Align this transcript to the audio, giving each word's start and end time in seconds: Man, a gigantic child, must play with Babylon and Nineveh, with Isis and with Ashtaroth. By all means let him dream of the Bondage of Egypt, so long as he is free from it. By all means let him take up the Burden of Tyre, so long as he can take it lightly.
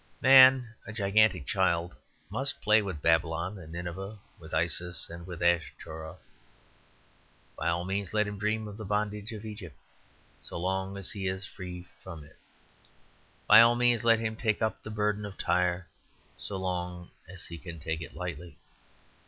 Man, 0.19 0.67
a 0.87 0.91
gigantic 0.91 1.45
child, 1.45 1.95
must 2.31 2.59
play 2.59 2.81
with 2.81 3.03
Babylon 3.03 3.59
and 3.59 3.71
Nineveh, 3.71 4.17
with 4.39 4.51
Isis 4.51 5.07
and 5.11 5.27
with 5.27 5.43
Ashtaroth. 5.43 6.23
By 7.55 7.67
all 7.69 7.85
means 7.85 8.11
let 8.11 8.25
him 8.25 8.39
dream 8.39 8.67
of 8.67 8.77
the 8.77 8.83
Bondage 8.83 9.31
of 9.31 9.45
Egypt, 9.45 9.77
so 10.41 10.57
long 10.57 10.97
as 10.97 11.11
he 11.11 11.27
is 11.27 11.45
free 11.45 11.87
from 12.03 12.23
it. 12.23 12.39
By 13.45 13.61
all 13.61 13.75
means 13.75 14.03
let 14.03 14.17
him 14.17 14.35
take 14.35 14.59
up 14.59 14.81
the 14.81 14.89
Burden 14.89 15.23
of 15.23 15.37
Tyre, 15.37 15.87
so 16.35 16.57
long 16.57 17.11
as 17.29 17.45
he 17.45 17.59
can 17.59 17.77
take 17.79 18.01
it 18.01 18.15
lightly. 18.15 18.57